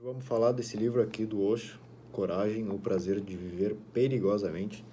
[0.00, 1.76] Vamos falar desse livro aqui do Osho,
[2.12, 4.84] Coragem, o prazer de viver perigosamente.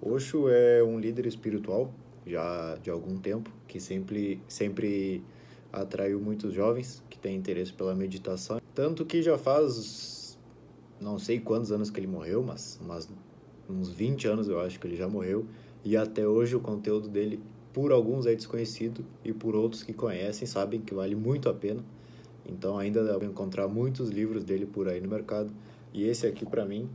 [0.00, 1.92] Osho é um líder espiritual
[2.26, 5.22] já de algum tempo que sempre sempre
[5.70, 10.38] atraiu muitos jovens que têm interesse pela meditação, tanto que já faz
[10.98, 13.06] não sei quantos anos que ele morreu, mas, mas
[13.68, 15.46] uns 20 anos eu acho que ele já morreu
[15.84, 17.38] e até hoje o conteúdo dele
[17.70, 21.84] por alguns é desconhecido e por outros que conhecem sabem que vale muito a pena.
[22.46, 25.52] Então ainda para encontrar muitos livros dele por aí no mercado.
[25.92, 26.88] E esse aqui para mim,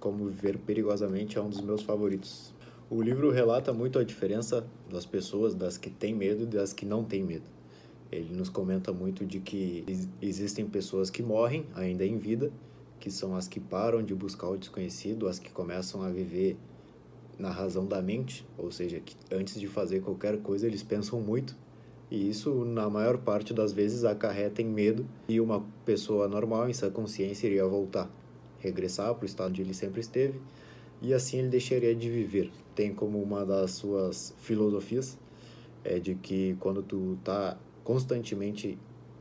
[0.00, 2.54] Como Viver Perigosamente, é um dos meus favoritos.
[2.88, 6.86] O livro relata muito a diferença das pessoas, das que têm medo e das que
[6.86, 7.44] não têm medo.
[8.10, 9.84] Ele nos comenta muito de que
[10.22, 12.52] existem pessoas que morrem ainda em vida,
[13.00, 16.56] que são as que param de buscar o desconhecido, as que começam a viver
[17.38, 21.56] na razão da mente, ou seja, que antes de fazer qualquer coisa eles pensam muito
[22.10, 26.72] e isso, na maior parte das vezes, acarreta em medo e uma pessoa normal, em
[26.72, 28.08] sua consciência, iria voltar,
[28.60, 30.40] regressar para o estado onde ele sempre esteve
[31.02, 32.50] e assim ele deixaria de viver.
[32.74, 35.18] Tem como uma das suas filosofias
[35.84, 38.76] é de que quando tu tá constantemente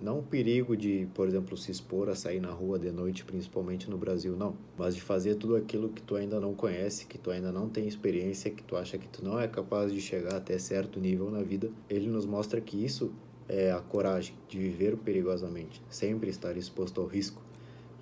[0.06, 3.90] não o perigo de, por exemplo, se expor a sair na rua de noite, principalmente
[3.90, 4.56] no Brasil, não.
[4.78, 7.88] Mas de fazer tudo aquilo que tu ainda não conhece, que tu ainda não tem
[7.88, 11.42] experiência, que tu acha que tu não é capaz de chegar até certo nível na
[11.42, 11.72] vida.
[11.90, 13.12] Ele nos mostra que isso
[13.50, 17.42] é a coragem de viver perigosamente, sempre estar exposto ao risco.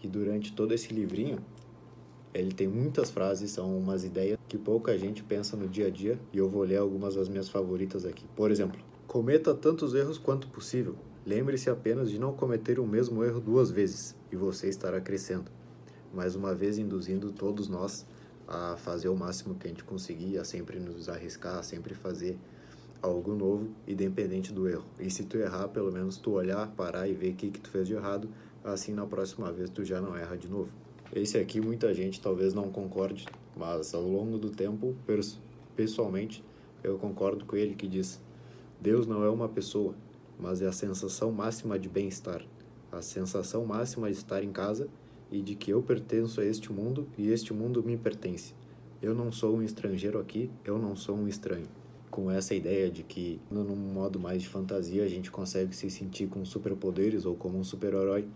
[0.03, 1.39] E durante todo esse livrinho,
[2.33, 6.19] ele tem muitas frases, são umas ideias que pouca gente pensa no dia a dia,
[6.33, 8.25] e eu vou ler algumas das minhas favoritas aqui.
[8.35, 13.39] Por exemplo, cometa tantos erros quanto possível, Lembre-se apenas de não cometer o mesmo erro
[13.39, 15.49] duas vezes e você estará crescendo.
[16.13, 18.05] Mais uma vez, induzindo todos nós
[18.45, 22.37] a fazer o máximo que a gente conseguir, a sempre nos arriscar, a sempre fazer
[23.01, 24.83] algo novo, independente do erro.
[24.99, 27.69] E se tu errar, pelo menos tu olhar, parar e ver o que, que tu
[27.69, 28.29] fez de errado,
[28.61, 30.69] assim na próxima vez tu já não erra de novo.
[31.15, 34.93] Esse aqui muita gente talvez não concorde, mas ao longo do tempo,
[35.75, 36.43] pessoalmente,
[36.83, 38.19] eu concordo com ele que diz:
[38.81, 39.93] Deus não é uma pessoa,
[40.39, 42.41] mas é a sensação máxima de bem-estar,
[42.91, 44.87] a sensação máxima de estar em casa
[45.31, 48.53] e de que eu pertenço a este mundo e este mundo me pertence.
[49.01, 51.67] Eu não sou um estrangeiro aqui, eu não sou um estranho.
[52.09, 56.27] Com essa ideia de que, num modo mais de fantasia, a gente consegue se sentir
[56.27, 58.27] com superpoderes ou como um super-herói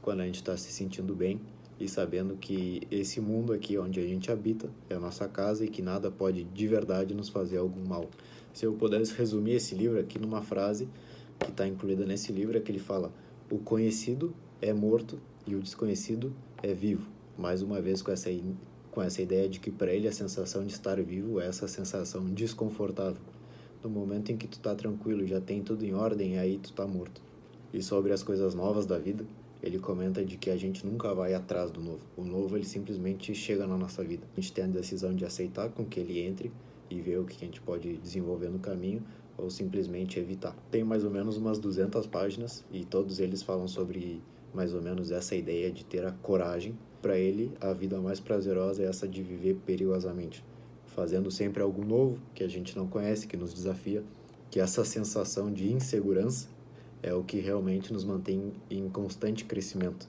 [0.00, 1.40] quando a gente está se sentindo bem
[1.78, 5.68] e sabendo que esse mundo aqui onde a gente habita é a nossa casa e
[5.68, 8.08] que nada pode de verdade nos fazer algum mal.
[8.52, 10.88] Se eu pudesse resumir esse livro aqui numa frase,
[11.38, 13.12] que está incluída nesse livro é que ele fala:
[13.50, 16.32] o conhecido é morto e o desconhecido
[16.62, 17.08] é vivo.
[17.36, 18.30] Mais uma vez com essa
[18.90, 22.24] com essa ideia de que para ele a sensação de estar vivo é essa sensação
[22.24, 23.20] desconfortável.
[23.84, 26.86] No momento em que tu está tranquilo, já tem tudo em ordem, aí tu está
[26.86, 27.20] morto.
[27.74, 29.26] E sobre as coisas novas da vida,
[29.62, 32.00] ele comenta de que a gente nunca vai atrás do novo.
[32.16, 34.26] O novo ele simplesmente chega na nossa vida.
[34.34, 36.50] A gente tem a decisão de aceitar com que ele entre
[36.88, 39.02] e ver o que a gente pode desenvolver no caminho
[39.38, 40.56] ou simplesmente evitar.
[40.70, 44.22] Tem mais ou menos umas 200 páginas e todos eles falam sobre
[44.54, 46.76] mais ou menos essa ideia de ter a coragem.
[47.02, 50.42] Para ele, a vida mais prazerosa é essa de viver perigosamente,
[50.86, 54.02] fazendo sempre algo novo que a gente não conhece, que nos desafia,
[54.50, 56.48] que essa sensação de insegurança
[57.02, 60.08] é o que realmente nos mantém em constante crescimento.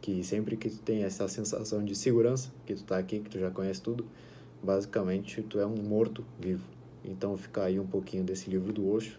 [0.00, 3.38] Que sempre que tu tem essa sensação de segurança, que tu tá aqui, que tu
[3.38, 4.04] já conhece tudo,
[4.62, 6.77] basicamente tu é um morto vivo.
[7.04, 9.18] Então fica aí um pouquinho desse livro do Osho,